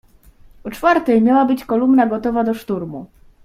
"O 0.63 0.71
czwartej 0.71 1.21
miała 1.21 1.45
być 1.45 1.65
kolumna 1.65 2.07
gotowa 2.07 2.43
do 2.43 2.53
szturmu." 2.53 3.05